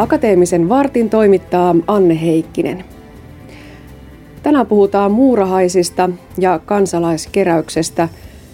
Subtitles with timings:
[0.00, 2.84] Akateemisen vartin toimittaa Anne Heikkinen.
[4.42, 8.08] Tänään puhutaan muurahaisista ja kansalaiskeräyksestä.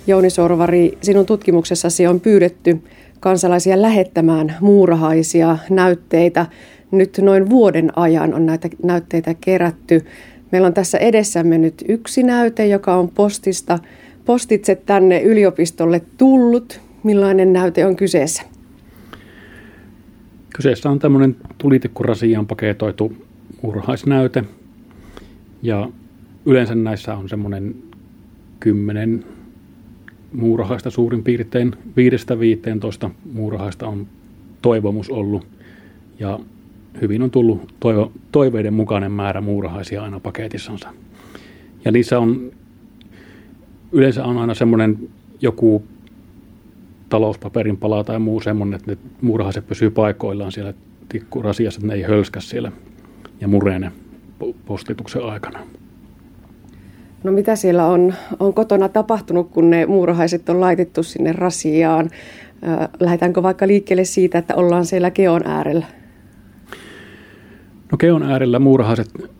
[0.07, 2.83] Jouni Sorvari, sinun tutkimuksessasi on pyydetty
[3.21, 6.47] kansalaisia lähettämään muurahaisia näytteitä.
[6.91, 10.05] Nyt noin vuoden ajan on näitä näytteitä kerätty.
[10.53, 13.79] Meillä on tässä edessämme nyt yksi näyte, joka on postista,
[14.25, 16.81] postitse tänne yliopistolle tullut.
[17.03, 18.56] Millainen näyte on kyseessä?
[20.57, 23.13] Kyseessä on tämmöinen tulitikkurasiaan paketoitu
[23.63, 24.45] muurahaisnäyte.
[25.63, 25.89] Ja
[26.47, 27.75] yleensä näissä on semmoinen
[28.61, 29.25] kymmenen
[30.33, 31.73] muurahaista suurin piirtein.
[31.97, 34.07] Viidestä viiteentoista muurahaista on
[34.63, 35.47] toivomus ollut.
[36.19, 36.41] Ja
[37.01, 40.89] hyvin on tullut toivo, toiveiden mukainen määrä muurahaisia aina paketissansa.
[41.85, 42.51] Ja niissä on,
[43.93, 44.99] yleensä on aina semmoinen
[45.41, 45.83] joku
[47.09, 50.75] talouspaperin pala tai muu semmoinen, että ne muurahaiset pysyy paikoillaan siellä
[51.09, 52.73] tikkurasiassa, että ne ei hölskä siellä
[53.41, 53.93] ja murene
[54.67, 55.59] postituksen aikana.
[57.25, 62.11] No mitä siellä on, on kotona tapahtunut, kun ne muurahaiset on laitettu sinne rasiaan?
[63.01, 65.87] Lähdetäänkö vaikka liikkeelle siitä, että ollaan siellä keon äärellä?
[67.93, 69.31] No keon äärellä muurahaiset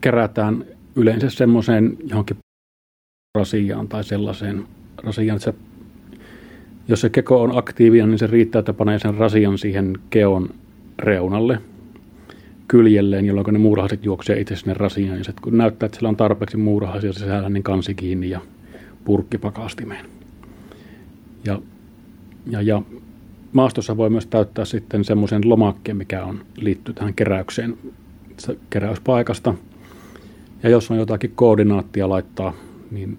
[0.00, 0.64] kerätään
[0.96, 2.36] yleensä semmoiseen johonkin
[3.38, 4.64] rasiaan tai sellaiseen
[5.04, 5.52] rasiaan, että
[6.90, 10.48] jos se keko on aktiivinen, niin se riittää, että panee sen rasian siihen keon
[10.98, 11.58] reunalle
[12.68, 15.18] kyljelleen, jolloin ne muurahaiset juoksee itse sinne rasiaan.
[15.18, 18.40] Ja sitten kun näyttää, että siellä on tarpeeksi muurahaisia sisällä, niin kansi kiinni ja
[19.04, 20.06] purkki pakastimeen.
[21.44, 21.62] Ja,
[22.46, 22.82] ja, ja
[23.52, 27.78] maastossa voi myös täyttää sitten semmoisen lomakkeen, mikä on liittyy tähän keräykseen
[28.70, 29.54] keräyspaikasta.
[30.62, 32.52] Ja jos on jotakin koordinaattia laittaa,
[32.90, 33.18] niin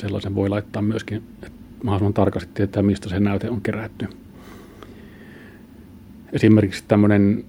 [0.00, 4.08] sellaisen voi laittaa myöskin, että mahdollisimman tarkasti tietää, mistä se näyte on kerätty.
[6.32, 7.44] Esimerkiksi tämmöinen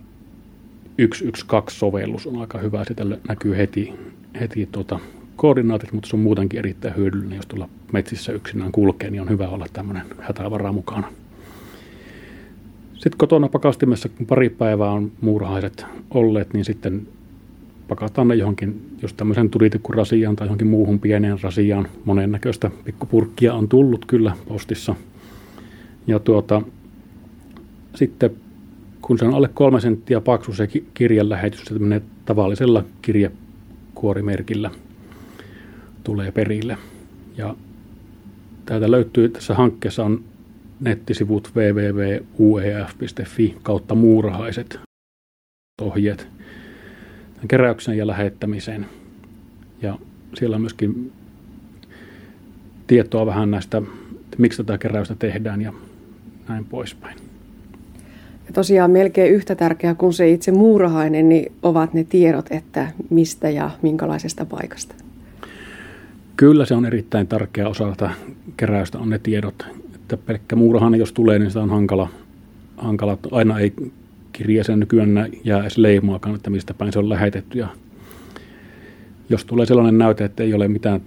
[1.01, 3.93] 112-sovellus on aika hyvä, sitä näkyy heti,
[4.39, 4.99] heti tuota,
[5.35, 9.47] koordinaatit, mutta se on muutenkin erittäin hyödyllinen, jos tuolla metsissä yksinään kulkee, niin on hyvä
[9.47, 11.07] olla tämmöinen hätävara mukana.
[12.93, 17.07] Sitten kotona pakastimessa, kun pari päivää on muurahaiset olleet, niin sitten
[17.87, 21.87] pakataan ne johonkin, jos tämmöisen tulitikkurasiaan tai johonkin muuhun pieneen rasiaan.
[22.05, 24.95] Monennäköistä pikkupurkkia on tullut kyllä postissa.
[26.07, 26.61] Ja tuota,
[27.95, 28.31] sitten
[29.01, 31.75] kun se on alle kolme senttiä paksu se kirjan lähetys, se
[32.25, 34.71] tavallisella kirjekuorimerkillä
[36.03, 36.77] tulee perille.
[37.37, 37.55] Ja
[38.65, 40.23] täältä löytyy, tässä hankkeessa on
[40.79, 44.79] nettisivut www.uef.fi kautta muurahaiset
[45.81, 46.27] ohjeet
[47.47, 48.85] keräyksen ja lähettämiseen.
[49.81, 49.97] Ja
[50.33, 51.11] siellä on myöskin
[52.87, 55.73] tietoa vähän näistä, että miksi tätä keräystä tehdään ja
[56.49, 57.17] näin poispäin.
[58.47, 63.49] Ja tosiaan melkein yhtä tärkeää kuin se itse muurahainen, niin ovat ne tiedot, että mistä
[63.49, 64.95] ja minkälaisesta paikasta.
[66.37, 68.09] Kyllä se on erittäin tärkeä osa tätä
[68.57, 69.65] keräystä on ne tiedot,
[69.95, 72.09] että pelkkä muurahainen jos tulee, niin sitä on hankala,
[72.77, 73.17] hankala.
[73.31, 73.73] aina ei
[74.33, 77.59] kirjeeseen nykyään jää edes leimaakaan, että mistä päin se on lähetetty.
[77.59, 77.67] Ja
[79.29, 81.01] jos tulee sellainen näyte, että ei ole mitään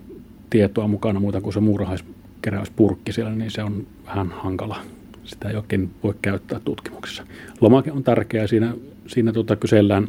[0.50, 4.80] tietoa mukana muuta kuin se muurahaiskeräyspurkki siellä, niin se on vähän hankala
[5.24, 7.26] sitä ei oikein voi käyttää tutkimuksessa.
[7.60, 8.46] Lomake on tärkeä.
[8.46, 8.74] Siinä,
[9.06, 10.08] siinä tuota kysellään,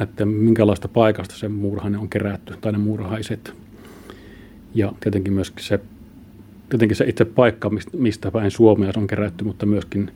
[0.00, 3.54] että minkälaista paikasta se muurahainen on kerätty, tai ne muurahaiset.
[4.74, 5.80] Ja tietenkin myöskin se,
[6.68, 10.10] tietenkin se itse paikka, mistä päin Suomea se on kerätty, mutta myöskin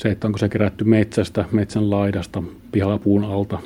[0.00, 3.58] se, että onko se kerätty metsästä, metsän laidasta, pihalapuun alta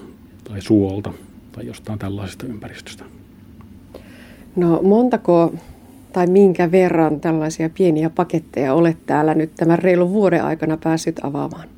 [0.45, 1.13] tai suolta
[1.53, 3.05] tai jostain tällaisesta ympäristöstä.
[4.57, 5.55] No montako
[6.13, 11.69] tai minkä verran tällaisia pieniä paketteja olet täällä nyt tämän reilun vuoden aikana päässyt avaamaan?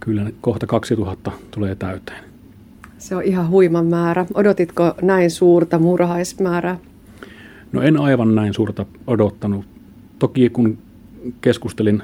[0.00, 2.24] kyllä kohta 2000 tulee täyteen.
[2.98, 4.26] Se on ihan huima määrä.
[4.34, 6.78] Odotitko näin suurta muurahaismäärää?
[7.72, 9.64] No en aivan näin suurta odottanut.
[10.18, 10.78] Toki kun
[11.40, 12.02] keskustelin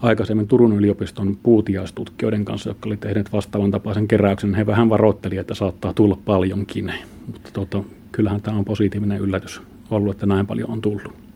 [0.00, 4.54] aikaisemmin Turun yliopiston puutiaistutkijoiden kanssa, jotka oli tehneet vastaavan tapaisen keräyksen.
[4.54, 6.92] He vähän varoittelivat, että saattaa tulla paljonkin.
[7.26, 9.60] Mutta tota, kyllähän tämä on positiivinen yllätys
[9.90, 11.27] ollut, että näin paljon on tullut.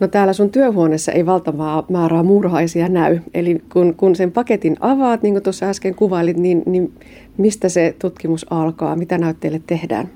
[0.00, 3.18] No täällä sun työhuoneessa ei valtavaa määrää murhaisia näy.
[3.34, 6.92] Eli kun, kun sen paketin avaat, niin kuin tuossa äsken kuvailit, niin, niin
[7.36, 8.96] mistä se tutkimus alkaa?
[8.96, 10.08] Mitä näytteille tehdään?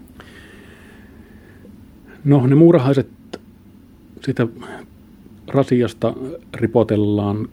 [2.25, 3.09] No ne muurahaiset,
[4.25, 4.47] sitä
[5.49, 6.15] rasiasta
[6.55, 7.49] ripotellaan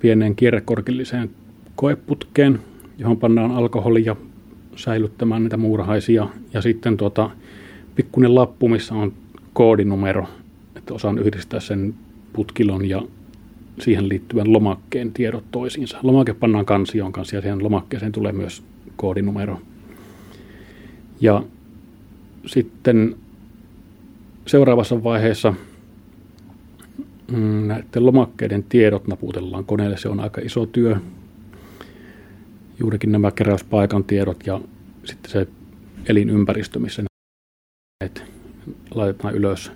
[0.00, 1.30] pieneen kierrekorkilliseen
[1.76, 2.58] koeputkeen,
[2.98, 4.16] johon pannaan alkoholi ja
[4.76, 6.28] säilyttämään niitä muurahaisia.
[6.54, 7.30] Ja sitten tuota,
[7.94, 9.12] pikkuinen lappu, missä on
[9.52, 10.26] koodinumero,
[10.78, 11.94] että osaan yhdistää sen
[12.32, 13.02] putkilon ja
[13.80, 15.98] siihen liittyvän lomakkeen tiedot toisiinsa.
[16.02, 18.62] Lomake pannaan kansioon kanssa ja siihen lomakkeeseen tulee myös
[18.96, 19.60] koodinumero.
[21.20, 21.42] Ja
[22.46, 23.16] sitten
[24.46, 25.54] seuraavassa vaiheessa
[27.32, 29.96] mm, näiden lomakkeiden tiedot naputellaan koneelle.
[29.96, 30.96] Se on aika iso työ.
[32.78, 34.60] Juurikin nämä keräyspaikan tiedot ja
[35.04, 35.48] sitten se
[36.08, 37.08] elinympäristö, missä ne
[38.94, 39.72] laitetaan ylös.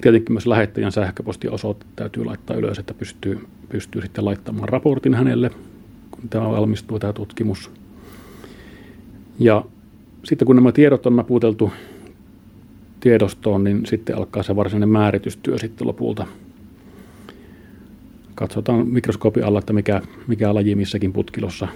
[0.00, 5.50] Tietenkin myös lähettäjän sähköpostiosoite täytyy laittaa ylös, että pystyy, pystyy sitten laittamaan raportin hänelle,
[6.10, 7.70] kun tämä valmistuu tämä tutkimus.
[9.38, 9.64] Ja
[10.24, 11.72] sitten kun nämä tiedot on naputeltu
[13.00, 16.26] tiedostoon, niin sitten alkaa se varsinainen määritystyö sitten lopulta.
[18.34, 21.68] Katsotaan mikroskoopin alla, että mikä, mikä laji missäkin putkilossa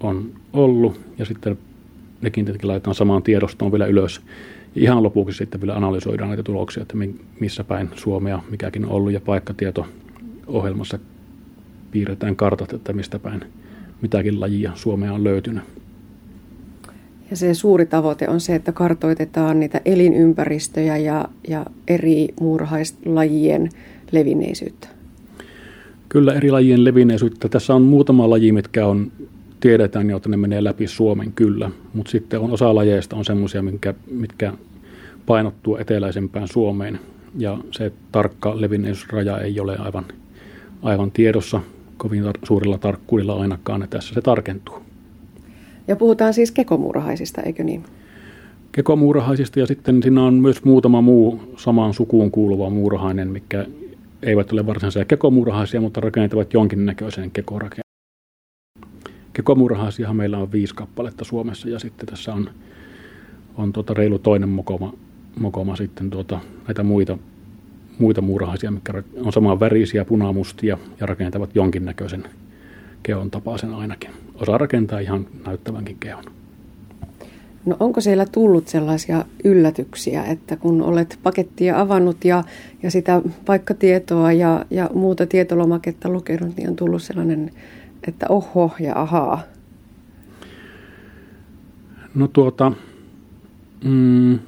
[0.00, 1.58] on ollut, ja sitten
[2.22, 4.20] nekin tietenkin laitetaan samaan tiedostoon vielä ylös.
[4.76, 6.94] Ihan lopuksi sitten vielä analysoidaan näitä tuloksia, että
[7.40, 9.86] missä päin Suomea mikäkin on ollut, ja paikkatieto
[10.46, 10.98] ohjelmassa
[11.90, 13.44] piirretään kartat, että mistä päin
[14.02, 15.64] mitäkin lajia Suomea on löytynyt.
[17.30, 23.70] Ja se suuri tavoite on se, että kartoitetaan niitä elinympäristöjä ja, ja eri muurahaislajien
[24.12, 24.88] levinneisyyttä.
[26.08, 27.48] Kyllä eri lajien levinneisyyttä.
[27.48, 29.12] Tässä on muutama laji, mitkä on,
[29.60, 31.70] tiedetään, että ne menee läpi Suomen kyllä.
[31.94, 34.52] Mutta sitten on osa lajeista on semmoisia, mitkä, mitkä
[35.26, 37.00] painottuu eteläisempään Suomeen.
[37.38, 40.04] Ja se tarkka levinneisyysraja ei ole aivan,
[40.82, 41.60] aivan tiedossa
[41.96, 44.82] kovin tar- suurella tarkkuudella ainakaan, että tässä se tarkentuu.
[45.88, 47.84] Ja puhutaan siis kekomuurahaisista, eikö niin?
[48.72, 53.66] Kekomuurahaisista ja sitten siinä on myös muutama muu samaan sukuun kuuluva muurahainen, mikä
[54.22, 57.89] eivät ole varsinaisia kekomuurahaisia, mutta rakentavat jonkinnäköisen kekorakenteen.
[59.32, 62.50] Kekomuurahaisiahan meillä on viisi kappaletta Suomessa ja sitten tässä on,
[63.56, 64.92] on tuota reilu toinen mokoma,
[65.40, 67.18] mokoma sitten tuota, näitä muita,
[67.98, 72.24] muita muurahaisia, mikä on samaan värisiä, punamustia ja rakentavat jonkinnäköisen
[73.02, 74.10] keon tapaisen ainakin.
[74.34, 76.24] Osaa rakentaa ihan näyttävänkin keon.
[77.66, 82.44] No onko siellä tullut sellaisia yllätyksiä, että kun olet pakettia avannut ja,
[82.82, 87.50] ja sitä paikkatietoa ja, ja muuta tietolomaketta lukenut, niin on tullut sellainen,
[88.08, 89.42] että oho ja ahaa?
[92.14, 92.72] No tuota,
[93.84, 94.38] mm,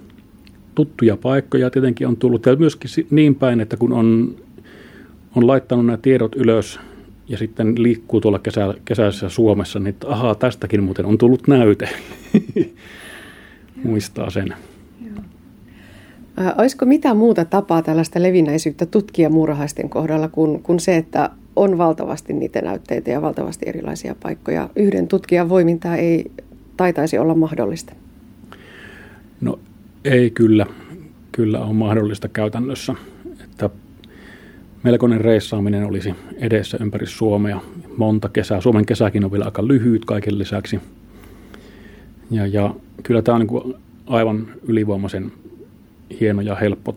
[0.75, 4.37] tuttuja paikkoja tietenkin on tullut ja myöskin niin päin, että kun on,
[5.37, 6.81] on laittanut nämä tiedot ylös
[7.29, 11.89] ja sitten liikkuu tuolla kesä, kesäisessä Suomessa, niin että ahaa, tästäkin muuten on tullut näyte.
[13.85, 14.55] Muistaa sen.
[16.41, 21.79] Äh, olisiko mitään muuta tapaa tällaista levinnäisyyttä tutkia muurahaisten kohdalla kuin, kuin se, että on
[21.79, 24.69] valtavasti niitä näytteitä ja valtavasti erilaisia paikkoja?
[24.77, 26.31] Yhden tutkijan voimintaa ei
[26.77, 27.93] taitaisi olla mahdollista.
[29.41, 29.59] No
[30.05, 30.67] ei kyllä,
[31.33, 32.95] kyllä on mahdollista käytännössä.
[33.45, 33.71] Että
[34.83, 37.61] melkoinen reissaaminen olisi edessä ympäri Suomea.
[37.97, 38.61] Monta kesää.
[38.61, 40.81] Suomen kesäkin on vielä aika lyhyt kaiken lisäksi.
[42.31, 43.75] Ja, ja kyllä tämä on niin
[44.07, 45.33] aivan ylivoimaisen
[46.21, 46.95] hieno ja helppo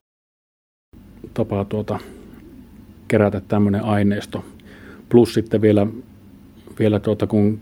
[1.33, 1.99] tapa tuota,
[3.07, 4.45] kerätä tämmöinen aineisto.
[5.09, 5.87] Plus sitten vielä,
[6.79, 7.59] vielä tuota, kun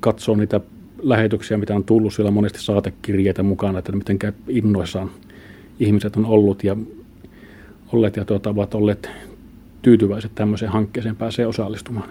[0.00, 0.60] katsoo niitä
[1.02, 4.18] lähetyksiä, mitä on tullut, siellä monesti saatekirjeitä mukana, että miten
[4.48, 5.10] innoissaan
[5.80, 6.76] ihmiset on ollut ja
[7.92, 9.10] olleet ja tuota, ovat olleet
[9.82, 12.08] tyytyväiset tämmöiseen hankkeeseen pääsee osallistumaan.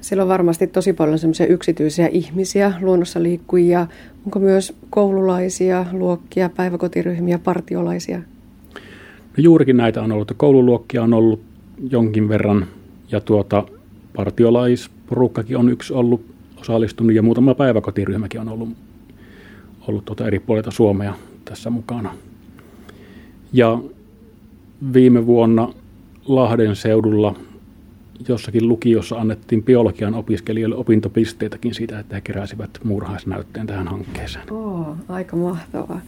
[0.00, 3.86] Siellä on varmasti tosi paljon semmoisia yksityisiä ihmisiä, luonnossa liikkujia.
[4.24, 8.18] Onko myös koululaisia, luokkia, päiväkotiryhmiä, partiolaisia?
[9.36, 10.32] No juurikin näitä on ollut.
[10.36, 11.40] Koululuokkia on ollut
[11.90, 12.66] jonkin verran
[13.12, 13.64] ja tuota,
[14.16, 16.24] partiolaisporukkakin on yksi ollut
[16.60, 18.68] osallistunut ja muutama päiväkotiryhmäkin on ollut,
[19.88, 21.14] ollut tuota eri puolilta Suomea
[21.44, 22.14] tässä mukana.
[23.52, 23.78] Ja
[24.92, 25.68] viime vuonna
[26.26, 27.34] Lahden seudulla
[28.28, 34.52] jossakin lukiossa annettiin biologian opiskelijoille opintopisteitäkin siitä, että he keräsivät muurahaisnäytteen tähän hankkeeseen.
[34.52, 36.00] Oo, aika mahtavaa.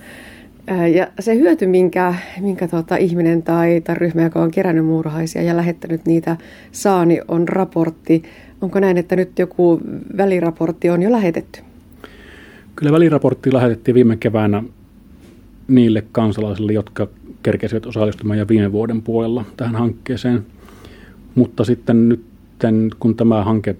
[0.66, 5.56] Ja se hyöty, minkä, minkä tuota, ihminen tai, tai ryhmä, joka on kerännyt muurahaisia ja
[5.56, 6.36] lähettänyt niitä,
[6.72, 8.22] saa, niin on raportti.
[8.60, 9.80] Onko näin, että nyt joku
[10.16, 11.60] väliraportti on jo lähetetty?
[12.76, 14.62] Kyllä väliraportti lähetettiin viime keväänä
[15.68, 17.08] niille kansalaisille, jotka
[17.42, 20.46] kerkesivät osallistumaan ja viime vuoden puolella tähän hankkeeseen.
[21.34, 22.24] Mutta sitten nyt,
[23.00, 23.76] kun tämä hanke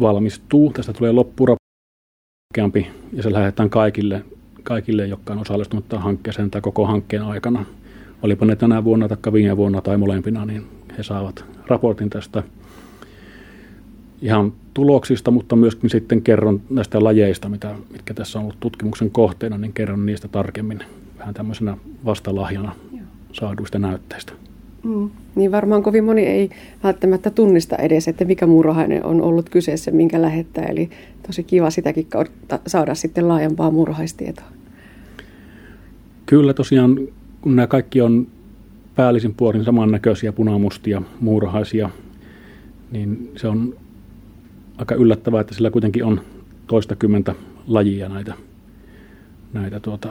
[0.00, 4.22] valmistuu, tästä tulee loppuraportti ja se lähdetään kaikille,
[4.62, 7.64] kaikille, jotka on osallistunut tähän hankkeeseen tai koko hankkeen aikana.
[8.22, 10.66] Olipa ne tänä vuonna tai viime vuonna tai molempina, niin
[10.98, 12.42] he saavat raportin tästä.
[14.22, 19.58] ihan tuloksista, mutta myöskin sitten kerron näistä lajeista, mitä, mitkä tässä on ollut tutkimuksen kohteena,
[19.58, 20.84] niin kerron niistä tarkemmin
[21.18, 22.72] vähän tämmöisenä vastalahjana
[23.32, 24.32] saaduista näytteistä.
[24.84, 25.10] Mm.
[25.34, 26.50] Niin varmaan kovin moni ei
[26.84, 30.64] välttämättä tunnista edes, että mikä muurahainen on ollut kyseessä, minkä lähettää.
[30.64, 30.90] Eli
[31.26, 34.44] tosi kiva sitäkin kautta saada sitten laajempaa muurahaistietoa.
[36.26, 36.98] Kyllä tosiaan,
[37.40, 38.26] kun nämä kaikki on
[38.94, 41.90] päällisin puolin samannäköisiä punamustia muurahaisia,
[42.90, 43.74] niin se on
[44.78, 46.20] aika yllättävää, että sillä kuitenkin on
[46.66, 47.34] toistakymmentä
[47.66, 48.34] lajia näitä,
[49.52, 50.08] näitä tuota,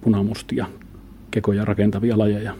[0.00, 0.66] punamustia
[1.30, 2.54] kekoja rakentavia lajeja.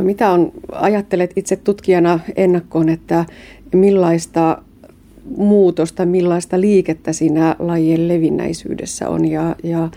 [0.00, 3.24] No mitä on, ajattelet itse tutkijana ennakkoon, että
[3.72, 4.62] millaista
[5.36, 9.88] muutosta, millaista liikettä siinä lajien levinnäisyydessä on ja, ja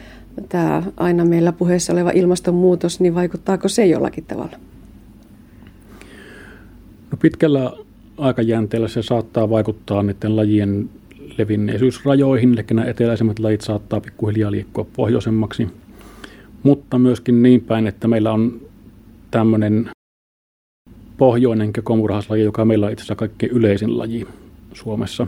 [0.49, 4.57] tämä aina meillä puheessa oleva ilmastonmuutos, niin vaikuttaako se jollakin tavalla?
[7.11, 7.71] No pitkällä
[8.17, 10.89] aikajänteellä se saattaa vaikuttaa niiden lajien
[11.37, 15.67] levinneisyysrajoihin, eli nämä eteläisemmät lajit saattaa pikkuhiljaa liikkua pohjoisemmaksi,
[16.63, 18.61] mutta myöskin niin päin, että meillä on
[19.31, 19.89] tämmöinen
[21.23, 24.27] pohjoinen kekomurhaslaji, joka meillä on itse asiassa kaikkein yleisin laji
[24.73, 25.27] Suomessa,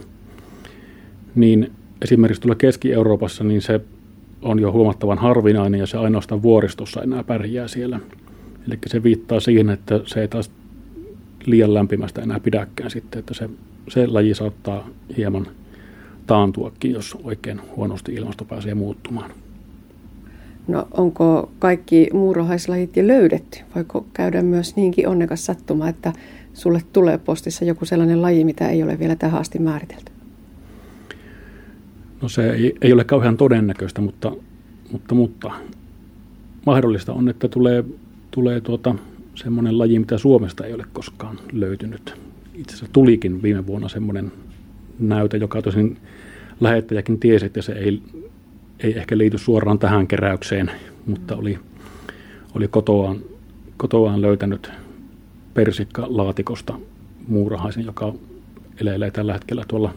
[1.36, 1.72] niin
[2.02, 3.82] esimerkiksi tuolla Keski-Euroopassa niin se
[4.42, 8.00] on jo huomattavan harvinainen ja se ainoastaan vuoristossa enää pärjää siellä.
[8.68, 10.52] Eli se viittaa siihen, että se ei taas
[11.46, 13.50] liian lämpimästä enää pidäkään sitten, että se,
[13.88, 14.88] se laji saattaa
[15.18, 15.48] hieman
[16.28, 19.32] taantuakin, jos oikein huonosti ilmasto pääsee muuttumaan.
[20.68, 23.60] No onko kaikki muurahaislajit jo löydetty?
[23.76, 26.14] Voiko käydä myös niinkin onnekas sattuma, että
[26.54, 30.12] sulle tulee postissa joku sellainen laji, mitä ei ole vielä tähän asti määritelty?
[32.22, 34.32] No se ei, ei ole kauhean todennäköistä, mutta,
[34.92, 35.52] mutta, mutta
[36.66, 37.84] mahdollista on, että tulee,
[38.32, 38.96] tulee tuota,
[39.36, 42.14] semmoinen laji, mitä Suomesta ei ole koskaan löytynyt.
[42.54, 44.32] Itse asiassa tulikin viime vuonna semmoinen
[45.00, 45.98] näyte, joka tosin
[46.60, 48.02] lähettäjäkin tiesi, että se ei,
[48.80, 50.72] ei ehkä liity suoraan tähän keräykseen,
[51.06, 51.60] mutta oli,
[52.56, 53.20] oli kotoaan,
[53.78, 54.72] kotoaan löytänyt
[55.54, 56.80] persikkalaatikosta
[57.28, 58.14] muurahaisen, joka
[58.82, 59.94] eleilee tällä hetkellä tuolla,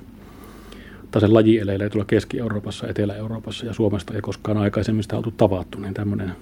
[1.10, 5.78] tai se laji eleilee tuolla Keski-Euroopassa, Etelä-Euroopassa ja Suomesta ei koskaan aikaisemmin sitä oltu tavattu,
[5.78, 6.32] niin tämmöinen,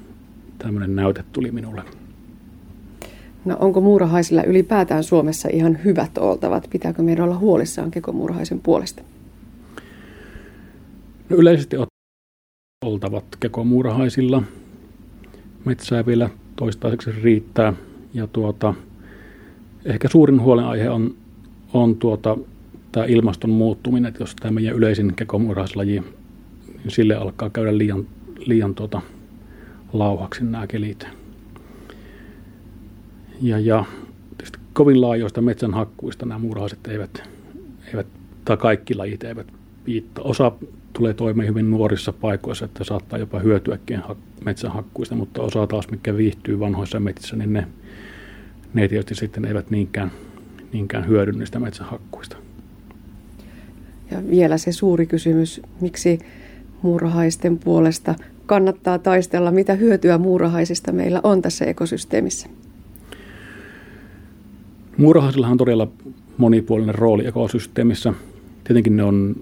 [0.59, 1.83] tämmöinen näyte tuli minulle.
[3.45, 6.67] No onko muurahaisilla ylipäätään Suomessa ihan hyvät oltavat?
[6.71, 9.03] Pitääkö meidän olla huolissaan kekomuurahaisen puolesta?
[11.29, 11.77] No yleisesti
[12.87, 14.43] oltavat kekomuurahaisilla.
[15.65, 17.73] Metsää vielä toistaiseksi riittää.
[18.15, 18.75] Ja tuota,
[19.85, 21.15] ehkä suurin huolenaihe on,
[21.73, 22.39] on tuota,
[22.93, 26.01] tämä ilmaston muuttuminen, että jos tämä meidän yleisin kekomuurahaislaji,
[26.69, 28.07] niin sille alkaa käydä liian,
[28.39, 29.03] liian tuota,
[29.93, 31.07] lauhaksi nämä kelit.
[33.43, 33.85] Ja, ja
[34.73, 37.23] kovin laajoista metsänhakkuista nämä muurahaiset eivät,
[37.89, 38.07] eivät,
[38.45, 39.56] tai kaikki lajit eivät
[39.87, 40.25] piittaa.
[40.25, 40.53] Osa
[40.93, 44.03] tulee toimeen hyvin nuorissa paikoissa, että saattaa jopa hyötyäkin
[44.45, 47.67] metsänhakkuista, mutta osa taas, mikä viihtyy vanhoissa metsissä, niin ne,
[48.75, 50.11] ne tietysti sitten eivät niinkään,
[50.73, 52.37] niinkään hyödy niistä metsänhakkuista.
[54.11, 56.19] Ja vielä se suuri kysymys, miksi
[56.83, 58.15] muurahaisten puolesta
[58.47, 62.49] kannattaa taistella, mitä hyötyä muurahaisista meillä on tässä ekosysteemissä?
[64.97, 65.89] Muurahaisilla on todella
[66.37, 68.15] monipuolinen rooli ekosysteemissä.
[68.65, 69.37] Tietenkin ne on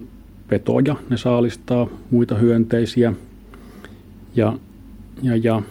[0.47, 3.13] petoja, ne saalistaa muita hyönteisiä
[4.35, 4.53] ja,
[5.21, 5.61] ja, ja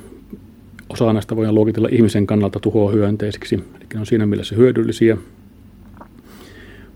[0.88, 5.16] osa näistä voidaan luokitella ihmisen kannalta tuhohyönteisiksi, eli ne on siinä mielessä hyödyllisiä.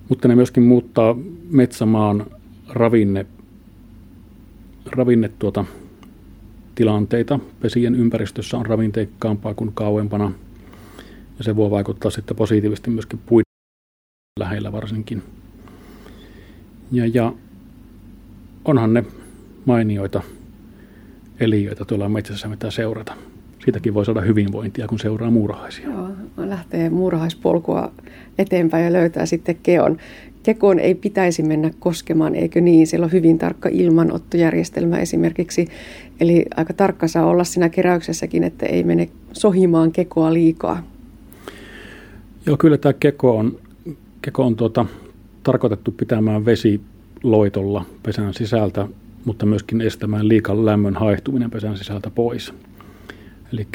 [0.08, 1.16] Mutta ne myöskin muuttaa
[1.50, 2.26] metsämaan
[2.68, 3.26] ravinne,
[4.86, 5.64] ravinne tuota,
[6.74, 7.40] tilanteita.
[7.60, 10.32] Pesien ympäristössä on ravinteikkaampaa kuin kauempana–
[11.38, 13.44] ja se voi vaikuttaa sitten positiivisesti myöskin puiden
[14.40, 15.22] lähellä varsinkin.
[16.92, 17.32] Ja, ja
[18.68, 19.04] onhan ne
[19.64, 20.22] mainioita
[21.40, 23.14] eliöitä tuolla metsässä, mitä seurata.
[23.64, 25.84] Siitäkin voi saada hyvinvointia, kun seuraa muurahaisia.
[25.90, 27.92] Joo, lähtee muurahaispolkua
[28.38, 29.96] eteenpäin ja löytää sitten keon.
[30.42, 32.86] Kekoon ei pitäisi mennä koskemaan, eikö niin?
[32.86, 35.68] Siellä on hyvin tarkka ilmanottojärjestelmä esimerkiksi.
[36.20, 40.82] Eli aika tarkka saa olla siinä keräyksessäkin, että ei mene sohimaan kekoa liikaa.
[42.46, 43.58] Joo, kyllä tämä keko on,
[44.22, 44.86] keko on tuota,
[45.42, 46.44] tarkoitettu pitämään
[47.18, 48.88] vesiloitolla pesän sisältä,
[49.24, 52.54] mutta myöskin estämään liikan lämmön haihtuminen pesän sisältä pois.
[53.52, 53.66] Eli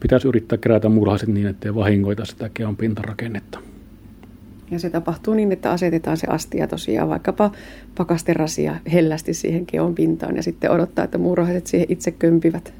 [0.00, 3.58] pitäisi yrittää kerätä murhaiset niin, ettei vahingoita sitä keon pintarakennetta.
[4.70, 7.50] Ja se tapahtuu niin, että asetetaan se astia tosiaan vaikkapa
[7.96, 12.74] pakasterasia hellästi siihen keon pintaan ja sitten odottaa, että muurahaiset siihen itse kömpivät.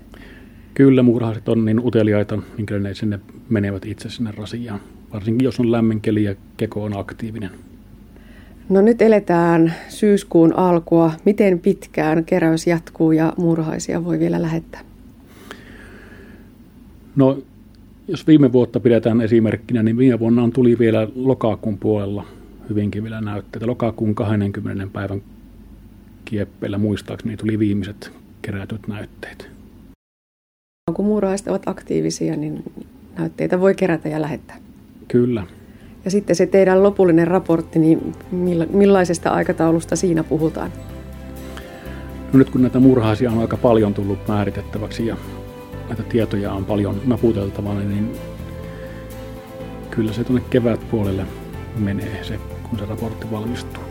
[0.74, 4.80] Kyllä, muurahaiset on niin uteliaita, minkä ne sinne menevät itse sinne rasiaan
[5.12, 7.50] varsinkin jos on lämmin keli ja keko on aktiivinen.
[8.68, 11.12] No nyt eletään syyskuun alkua.
[11.24, 14.80] Miten pitkään keräys jatkuu ja muurahaisia voi vielä lähettää?
[17.16, 17.38] No
[18.08, 22.26] jos viime vuotta pidetään esimerkkinä, niin viime vuonna tuli vielä lokakuun puolella
[22.68, 23.66] hyvinkin vielä näytteitä.
[23.66, 24.86] Lokakuun 20.
[24.92, 25.22] päivän
[26.24, 29.48] kieppeillä muistaakseni tuli viimeiset kerätyt näytteet.
[30.94, 32.62] Kun muurahaiset ovat aktiivisia, niin
[33.18, 34.56] näytteitä voi kerätä ja lähettää.
[35.08, 35.46] Kyllä.
[36.06, 38.14] Ja sitten se teidän lopullinen raportti, niin
[38.72, 40.72] millaisesta aikataulusta siinä puhutaan?
[42.32, 45.16] No nyt kun näitä murhaisia on aika paljon tullut määritettäväksi ja
[45.88, 48.12] näitä tietoja on paljon naputeltavana, niin
[49.90, 51.26] kyllä se tuonne kevätpuolelle
[51.78, 52.38] menee se,
[52.70, 53.85] kun se raportti valmistuu.